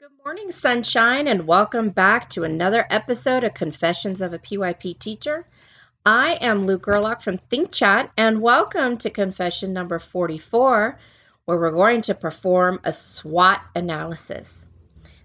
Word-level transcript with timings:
Good 0.00 0.10
morning, 0.24 0.50
sunshine, 0.50 1.28
and 1.28 1.46
welcome 1.46 1.90
back 1.90 2.30
to 2.30 2.44
another 2.44 2.86
episode 2.88 3.44
of 3.44 3.52
Confessions 3.52 4.22
of 4.22 4.32
a 4.32 4.38
PYP 4.38 4.98
Teacher. 4.98 5.46
I 6.06 6.38
am 6.40 6.64
Luke 6.64 6.84
Gerlach 6.84 7.20
from 7.20 7.36
Think 7.36 7.70
Chat, 7.70 8.10
and 8.16 8.40
welcome 8.40 8.96
to 8.96 9.10
confession 9.10 9.74
number 9.74 9.98
44, 9.98 10.98
where 11.44 11.58
we're 11.58 11.70
going 11.70 12.00
to 12.00 12.14
perform 12.14 12.80
a 12.82 12.94
SWOT 12.94 13.60
analysis. 13.76 14.64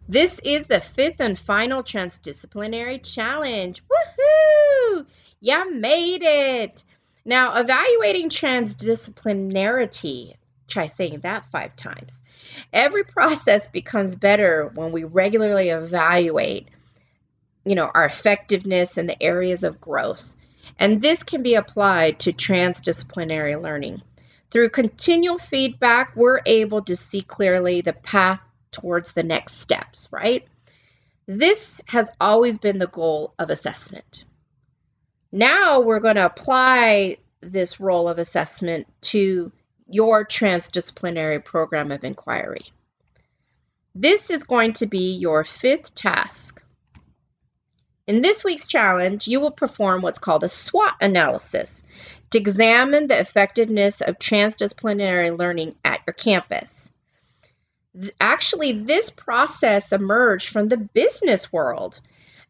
This 0.09 0.41
is 0.43 0.68
the 0.68 0.82
fifth 0.82 1.21
and 1.21 1.39
final 1.39 1.82
transdisciplinary 1.82 3.02
challenge. 3.02 3.82
Woohoo! 3.88 5.05
You 5.39 5.73
made 5.73 6.21
it! 6.21 6.84
Now, 7.23 7.62
evaluating 7.62 8.28
transdisciplinarity, 8.28 10.36
try 10.68 10.88
saying 10.88 11.21
that 11.21 11.46
five 11.46 11.78
times 11.78 12.21
Every 12.76 13.05
process 13.05 13.68
becomes 13.68 14.18
better 14.18 14.70
when 14.76 14.91
we 14.91 15.05
regularly 15.05 15.70
evaluate, 15.70 16.68
you 17.63 17.73
know, 17.73 17.90
our 17.94 18.04
effectiveness 18.04 18.98
in 18.98 19.08
the 19.08 19.23
areas 19.23 19.63
of 19.63 19.80
growth. 19.80 20.36
And 20.77 21.02
this 21.02 21.23
can 21.23 21.41
be 21.41 21.55
applied 21.55 22.20
to 22.20 22.34
transdisciplinary 22.34 23.59
learning. 23.59 24.02
Through 24.52 24.72
continual 24.72 25.38
feedback, 25.38 26.18
we're 26.18 26.41
able 26.46 26.82
to 26.82 26.98
see 26.98 27.22
clearly 27.22 27.80
the 27.80 27.94
path 27.94 28.41
towards 28.72 29.13
the 29.13 29.23
next 29.23 29.54
steps, 29.62 30.10
right? 30.12 30.46
This 31.27 31.80
has 31.85 32.12
always 32.20 32.57
been 32.57 32.77
the 32.77 32.88
goal 32.88 33.34
of 33.40 33.49
assessment. 33.49 34.26
Now 35.32 35.80
we're 35.80 36.02
going 36.02 36.16
to 36.16 36.26
apply 36.26 37.20
this 37.40 37.80
role 37.80 38.10
of 38.10 38.20
assessment 38.20 38.88
to 39.04 39.54
your 39.88 40.26
transdisciplinary 40.26 41.44
program 41.44 41.91
of 41.91 42.04
inquiry. 42.04 42.71
This 43.95 44.30
is 44.30 44.44
going 44.44 44.73
to 44.73 44.88
be 44.88 45.16
your 45.16 45.45
fifth 45.45 45.95
task. 45.95 46.62
In 48.07 48.21
this 48.21 48.43
week's 48.43 48.68
challenge, 48.68 49.27
you 49.27 49.40
will 49.40 49.51
perform 49.51 50.01
what's 50.01 50.20
called 50.20 50.43
a 50.43 50.49
SWOT 50.49 50.93
analysis 50.99 51.82
to 52.32 52.38
examine 52.38 53.07
the 53.07 53.18
effectiveness 53.18 54.01
of 54.01 54.20
transdisciplinary 54.20 55.35
learning 55.35 55.76
at 55.85 56.01
your 56.05 56.13
campus. 56.13 56.91
Actually, 58.20 58.73
this 58.73 59.10
process 59.10 59.93
emerged 59.93 60.49
from 60.49 60.68
the 60.68 60.77
business 60.77 61.54
world, 61.54 62.01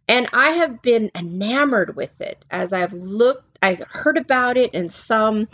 and 0.07 0.27
I 0.33 0.49
have 0.51 0.81
been 0.81 1.11
enamored 1.16 1.95
with 1.95 2.21
it 2.21 2.43
as 2.49 2.73
I've 2.73 2.93
looked, 2.93 3.59
I 3.61 3.77
heard 3.88 4.17
about 4.17 4.57
it 4.57 4.73
in 4.73 4.89
some 4.89 5.47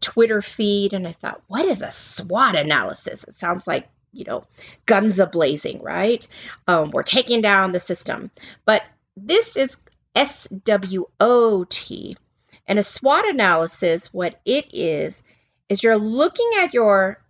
Twitter 0.00 0.42
feed 0.42 0.92
and 0.92 1.08
I 1.08 1.12
thought, 1.12 1.42
what 1.48 1.64
is 1.64 1.80
a 1.80 1.90
SWOT 1.90 2.54
analysis? 2.56 3.24
It 3.24 3.38
sounds 3.38 3.66
like, 3.66 3.88
you 4.18 4.24
know, 4.24 4.44
guns 4.86 5.18
a 5.18 5.26
blazing, 5.26 5.80
right? 5.82 6.26
Um, 6.66 6.90
we're 6.90 7.02
taking 7.02 7.40
down 7.40 7.72
the 7.72 7.80
system. 7.80 8.30
But 8.64 8.82
this 9.16 9.56
is 9.56 9.78
SWOT. 10.16 11.90
And 12.66 12.78
a 12.78 12.82
SWOT 12.82 13.28
analysis, 13.28 14.12
what 14.12 14.40
it 14.44 14.74
is, 14.74 15.22
is 15.68 15.82
you're 15.82 15.96
looking 15.96 16.50
at 16.60 16.74
your 16.74 17.22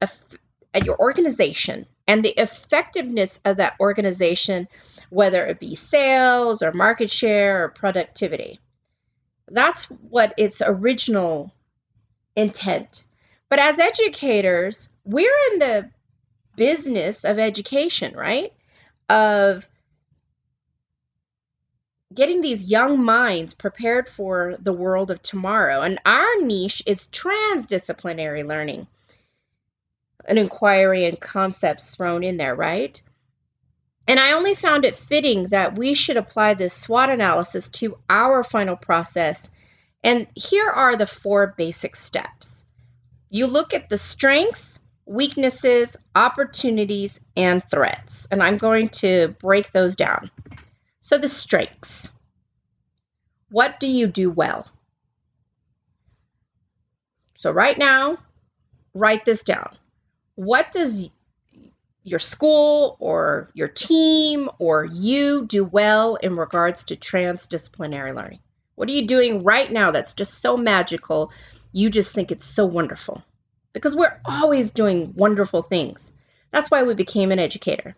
at 0.00 0.84
your 0.84 0.98
organization 0.98 1.86
and 2.06 2.22
the 2.22 2.38
effectiveness 2.40 3.40
of 3.44 3.56
that 3.56 3.74
organization, 3.80 4.68
whether 5.10 5.46
it 5.46 5.60
be 5.60 5.74
sales 5.74 6.62
or 6.62 6.72
market 6.72 7.10
share 7.10 7.64
or 7.64 7.68
productivity. 7.68 8.60
That's 9.48 9.84
what 9.84 10.34
its 10.36 10.62
original 10.64 11.52
intent. 12.36 13.04
But 13.48 13.58
as 13.58 13.78
educators, 13.78 14.88
we're 15.04 15.36
in 15.52 15.58
the 15.58 15.90
business 16.56 17.24
of 17.24 17.38
education, 17.38 18.14
right? 18.16 18.52
Of 19.08 19.68
getting 22.12 22.40
these 22.40 22.70
young 22.70 23.02
minds 23.02 23.54
prepared 23.54 24.08
for 24.08 24.56
the 24.60 24.72
world 24.72 25.10
of 25.10 25.22
tomorrow. 25.22 25.80
And 25.80 25.98
our 26.04 26.40
niche 26.40 26.82
is 26.86 27.08
transdisciplinary 27.08 28.46
learning, 28.46 28.86
an 30.26 30.38
inquiry 30.38 31.06
and 31.06 31.20
concepts 31.20 31.94
thrown 31.94 32.22
in 32.22 32.36
there, 32.36 32.54
right? 32.54 33.00
And 34.06 34.20
I 34.20 34.32
only 34.32 34.54
found 34.54 34.84
it 34.84 34.94
fitting 34.94 35.48
that 35.48 35.76
we 35.76 35.94
should 35.94 36.16
apply 36.16 36.54
this 36.54 36.74
SWOT 36.74 37.10
analysis 37.10 37.68
to 37.70 37.98
our 38.08 38.44
final 38.44 38.76
process 38.76 39.50
and 40.04 40.26
here 40.34 40.68
are 40.68 40.96
the 40.96 41.06
four 41.06 41.54
basic 41.56 41.96
steps. 41.96 42.62
You 43.30 43.46
look 43.46 43.72
at 43.72 43.88
the 43.88 43.96
strengths, 43.96 44.78
weaknesses, 45.06 45.96
opportunities, 46.14 47.20
and 47.36 47.62
threats. 47.64 48.26
And 48.30 48.42
I'm 48.42 48.58
going 48.58 48.88
to 48.90 49.34
break 49.40 49.72
those 49.72 49.96
down. 49.96 50.30
So, 51.00 51.18
the 51.18 51.28
strengths. 51.28 52.10
What 53.50 53.78
do 53.78 53.86
you 53.86 54.06
do 54.06 54.30
well? 54.30 54.66
So, 57.36 57.50
right 57.50 57.76
now, 57.76 58.18
write 58.94 59.24
this 59.24 59.42
down. 59.42 59.76
What 60.34 60.72
does 60.72 61.10
your 62.02 62.18
school 62.18 62.96
or 63.00 63.48
your 63.54 63.68
team 63.68 64.48
or 64.58 64.84
you 64.84 65.46
do 65.46 65.64
well 65.64 66.16
in 66.16 66.36
regards 66.36 66.84
to 66.86 66.96
transdisciplinary 66.96 68.14
learning? 68.14 68.40
What 68.74 68.88
are 68.88 68.92
you 68.92 69.06
doing 69.06 69.44
right 69.44 69.70
now 69.70 69.90
that's 69.90 70.14
just 70.14 70.40
so 70.40 70.56
magical? 70.56 71.30
You 71.72 71.90
just 71.90 72.14
think 72.14 72.32
it's 72.32 72.46
so 72.46 72.66
wonderful. 72.66 73.22
Because 73.74 73.94
we're 73.94 74.18
always 74.24 74.72
doing 74.72 75.12
wonderful 75.14 75.60
things. 75.60 76.14
That's 76.50 76.70
why 76.70 76.84
we 76.84 76.94
became 76.94 77.30
an 77.30 77.38
educator. 77.38 77.94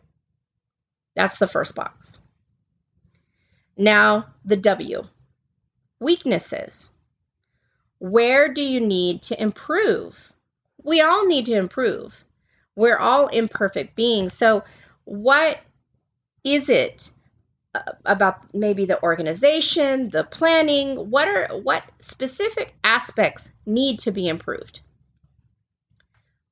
That's 1.14 1.38
the 1.38 1.46
first 1.46 1.76
box. 1.76 2.18
Now, 3.76 4.26
the 4.44 4.56
W 4.56 5.04
weaknesses. 6.00 6.90
Where 7.98 8.52
do 8.52 8.62
you 8.62 8.80
need 8.80 9.22
to 9.22 9.40
improve? 9.40 10.32
We 10.82 11.00
all 11.00 11.26
need 11.26 11.46
to 11.46 11.54
improve. 11.54 12.24
We're 12.74 12.98
all 12.98 13.28
imperfect 13.28 13.96
beings. 13.96 14.34
So, 14.34 14.64
what 15.04 15.60
is 16.44 16.68
it 16.68 17.10
uh, 17.76 17.92
about 18.04 18.54
maybe 18.54 18.86
the 18.86 19.02
organization, 19.02 20.08
the 20.10 20.24
planning, 20.24 21.10
what 21.10 21.28
are 21.28 21.48
what 21.58 21.82
specific 22.00 22.74
aspects 22.84 23.50
need 23.66 23.98
to 23.98 24.12
be 24.12 24.28
improved. 24.28 24.80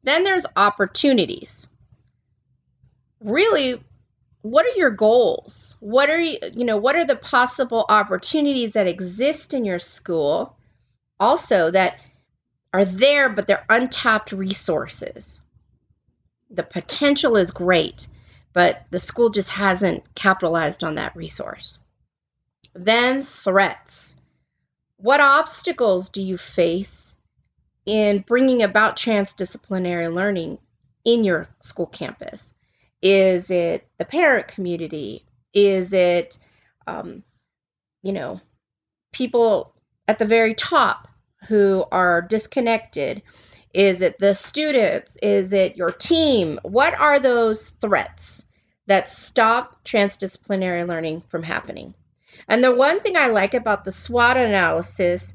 Then 0.05 0.25
there's 0.25 0.47
opportunities. 0.55 1.67
Really, 3.21 3.83
what 4.43 4.67
are 4.67 4.79
your 4.79 4.91
goals? 4.91 5.75
What 5.81 6.11
are 6.11 6.21
you, 6.21 6.39
you 6.55 6.65
know, 6.65 6.77
what 6.77 6.97
are 6.97 7.05
the 7.05 7.17
possible 7.17 7.85
opportunities 7.89 8.75
that 8.75 8.87
exist 8.87 9.55
in 9.55 9.65
your 9.65 9.79
school 9.79 10.57
also 11.19 11.71
that 11.71 11.99
are 12.73 12.85
there 12.85 13.29
but 13.29 13.47
they're 13.47 13.67
untapped 13.69 14.33
resources? 14.33 15.41
The 16.51 16.63
potential 16.63 17.37
is 17.37 17.51
great 17.51 18.07
but 18.55 18.87
the 18.91 19.01
school 19.01 19.29
just 19.29 19.51
hasn't 19.51 20.15
capitalized 20.15 20.85
on 20.85 20.95
that 20.95 21.15
resource. 21.15 21.81
Then 22.73 23.23
threats. 23.23 24.17
What 24.97 25.21
obstacles 25.21 26.09
do 26.09 26.23
you 26.23 26.39
face 26.39 27.14
in 27.87 28.21
bringing 28.21 28.63
about 28.63 28.97
transdisciplinary 28.97 30.13
learning 30.13 30.59
in 31.05 31.25
your 31.25 31.49
school 31.61 31.87
campus? 31.87 32.55
Is 33.03 33.51
it 33.51 33.87
the 33.99 34.05
parent 34.05 34.49
community? 34.49 35.25
Is 35.53 35.93
it, 35.93 36.39
um, 36.87 37.23
you 38.03 38.13
know, 38.13 38.41
people 39.13 39.75
at 40.09 40.19
the 40.19 40.25
very 40.25 40.55
top 40.55 41.09
who 41.49 41.85
are 41.93 42.23
disconnected? 42.23 43.23
Is 43.75 44.01
it 44.03 44.19
the 44.19 44.35
students? 44.35 45.17
Is 45.23 45.53
it 45.53 45.77
your 45.77 45.91
team? 45.91 46.59
What 46.63 46.95
are 46.99 47.21
those 47.21 47.69
threats 47.69 48.47
that 48.87 49.11
stop 49.11 49.85
transdisciplinary 49.85 50.87
learning 50.87 51.23
from 51.29 51.43
happening? 51.43 51.95
And 52.49 52.63
the 52.63 52.75
one 52.75 53.01
thing 53.01 53.17
I 53.17 53.29
like 53.29 53.55
about 53.55 53.85
the 53.85 53.93
SWOT 53.93 54.37
analysis 54.37 55.35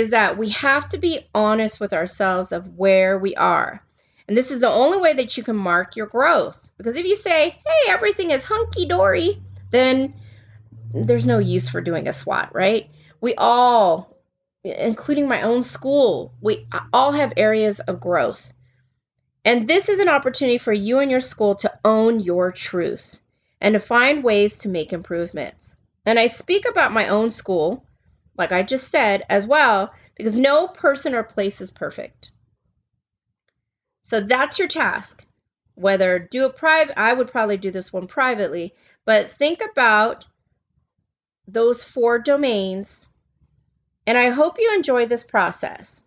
is 0.00 0.10
that 0.10 0.38
we 0.38 0.48
have 0.48 0.88
to 0.88 0.98
be 0.98 1.28
honest 1.34 1.78
with 1.78 1.92
ourselves 1.92 2.52
of 2.52 2.78
where 2.78 3.18
we 3.18 3.34
are. 3.36 3.84
And 4.26 4.34
this 4.34 4.50
is 4.50 4.60
the 4.60 4.70
only 4.70 4.98
way 4.98 5.12
that 5.12 5.36
you 5.36 5.42
can 5.42 5.56
mark 5.56 5.94
your 5.94 6.06
growth. 6.06 6.70
Because 6.78 6.96
if 6.96 7.04
you 7.04 7.16
say, 7.16 7.50
hey, 7.50 7.90
everything 7.92 8.30
is 8.30 8.42
hunky 8.42 8.86
dory, 8.86 9.42
then 9.70 10.14
there's 10.94 11.26
no 11.26 11.38
use 11.38 11.68
for 11.68 11.82
doing 11.82 12.08
a 12.08 12.14
SWOT, 12.14 12.54
right? 12.54 12.88
We 13.20 13.34
all 13.36 14.16
including 14.64 15.28
my 15.28 15.42
own 15.42 15.62
school. 15.62 16.32
We 16.40 16.66
all 16.92 17.12
have 17.12 17.32
areas 17.36 17.80
of 17.80 18.00
growth. 18.00 18.52
And 19.44 19.68
this 19.68 19.88
is 19.88 19.98
an 19.98 20.08
opportunity 20.08 20.58
for 20.58 20.72
you 20.72 20.98
and 20.98 21.10
your 21.10 21.20
school 21.20 21.54
to 21.56 21.78
own 21.84 22.20
your 22.20 22.52
truth 22.52 23.20
and 23.60 23.74
to 23.74 23.80
find 23.80 24.24
ways 24.24 24.58
to 24.60 24.68
make 24.68 24.92
improvements. 24.92 25.76
And 26.04 26.18
I 26.18 26.26
speak 26.26 26.66
about 26.68 26.92
my 26.92 27.08
own 27.08 27.30
school, 27.30 27.84
like 28.40 28.50
I 28.50 28.64
just 28.64 28.88
said, 28.88 29.24
as 29.28 29.46
well, 29.46 29.92
because 30.16 30.34
no 30.34 30.66
person 30.66 31.14
or 31.14 31.22
place 31.22 31.60
is 31.60 31.70
perfect. 31.70 32.32
So 34.02 34.20
that's 34.20 34.58
your 34.58 34.66
task. 34.66 35.24
whether 35.80 36.18
do 36.18 36.44
a 36.44 36.50
private, 36.52 36.98
I 36.98 37.12
would 37.12 37.30
probably 37.30 37.56
do 37.56 37.70
this 37.70 37.92
one 37.92 38.06
privately, 38.06 38.74
but 39.06 39.30
think 39.30 39.62
about 39.62 40.26
those 41.48 41.82
four 41.82 42.18
domains. 42.18 43.08
And 44.06 44.18
I 44.18 44.28
hope 44.28 44.58
you 44.58 44.74
enjoy 44.74 45.06
this 45.06 45.24
process. 45.24 46.02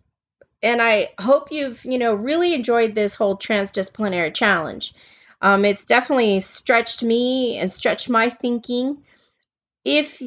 And 0.62 0.80
I 0.80 1.10
hope 1.18 1.50
you've, 1.50 1.84
you 1.84 1.98
know, 1.98 2.14
really 2.14 2.54
enjoyed 2.54 2.94
this 2.94 3.16
whole 3.16 3.36
transdisciplinary 3.36 4.32
challenge. 4.32 4.94
Um, 5.42 5.64
it's 5.64 5.84
definitely 5.84 6.40
stretched 6.40 7.02
me 7.02 7.58
and 7.58 7.70
stretched 7.70 8.08
my 8.08 8.30
thinking. 8.30 9.02
If 9.84 10.22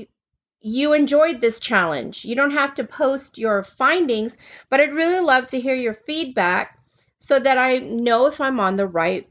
you 0.61 0.93
enjoyed 0.93 1.41
this 1.41 1.59
challenge, 1.59 2.25
you 2.25 2.35
don't 2.35 2.51
have 2.51 2.73
to 2.75 2.83
post 2.83 3.37
your 3.37 3.63
findings, 3.63 4.37
but 4.69 4.79
I'd 4.79 4.93
really 4.93 5.19
love 5.19 5.47
to 5.47 5.59
hear 5.59 5.75
your 5.75 5.93
feedback 5.93 6.79
so 7.17 7.39
that 7.39 7.57
I 7.57 7.79
know 7.79 8.27
if 8.27 8.39
I'm 8.41 8.59
on 8.59 8.75
the 8.75 8.87
right 8.87 9.27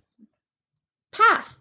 path. 1.12 1.60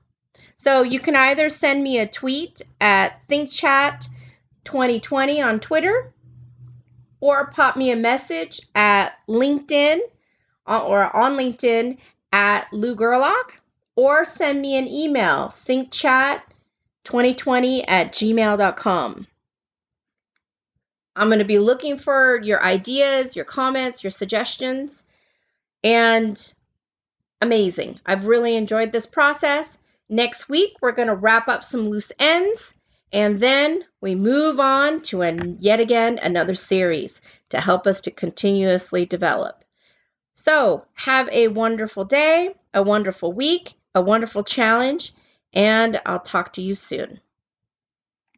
So 0.58 0.84
you 0.84 1.00
can 1.00 1.16
either 1.16 1.50
send 1.50 1.84
me 1.84 2.00
a 2.00 2.08
tweet 2.08 2.62
at 2.80 3.28
ThinkChat2020 3.28 5.46
on 5.46 5.60
Twitter 5.60 6.14
or 7.20 7.48
pop 7.48 7.76
me 7.76 7.92
a 7.92 7.96
message 7.96 8.62
at 8.74 9.14
LinkedIn 9.28 10.00
uh, 10.68 10.86
or 10.86 11.16
on 11.16 11.36
LinkedIn 11.36 11.98
at 12.32 12.68
Lou 12.72 12.96
Gerlach 12.96 13.60
or 13.96 14.26
send 14.26 14.62
me 14.62 14.78
an 14.78 14.88
email, 14.88 15.48
thinkchat2020 15.48 17.84
at 17.88 18.14
gmail.com. 18.14 19.28
I'm 21.16 21.28
going 21.28 21.40
to 21.40 21.46
be 21.46 21.60
looking 21.60 21.98
for 21.98 22.42
your 22.42 22.62
ideas, 22.62 23.36
your 23.36 23.46
comments, 23.46 24.04
your 24.04 24.12
suggestions. 24.12 25.04
And 25.84 26.54
amazing. 27.42 28.00
I've 28.06 28.28
really 28.28 28.56
enjoyed 28.56 28.92
this 28.92 29.06
process. 29.06 29.78
Next 30.10 30.50
week, 30.50 30.76
we're 30.82 30.92
going 30.92 31.08
to 31.08 31.16
wrap 31.16 31.48
up 31.48 31.64
some 31.64 31.88
loose 31.88 32.12
ends. 32.20 32.76
And 33.14 33.40
then 33.40 33.84
we 34.02 34.16
move 34.16 34.60
on 34.60 35.02
to 35.04 35.22
an, 35.22 35.58
yet 35.60 35.80
again 35.80 36.20
another 36.22 36.56
series 36.56 37.22
to 37.50 37.62
help 37.62 37.88
us 37.88 38.02
to 38.02 38.12
continuously 38.12 39.06
develop. 39.06 39.64
So, 40.34 40.86
have 40.96 41.30
a 41.32 41.48
wonderful 41.48 42.04
day, 42.04 42.56
a 42.74 42.84
wonderful 42.84 43.32
week, 43.32 43.74
a 43.94 44.02
wonderful 44.02 44.44
challenge, 44.44 45.14
and 45.54 46.02
I'll 46.06 46.20
talk 46.20 46.54
to 46.54 46.62
you 46.62 46.76
soon. 46.76 47.22